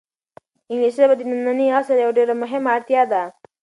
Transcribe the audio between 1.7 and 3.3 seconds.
عصر یوه ډېره مهمه اړتیا ده.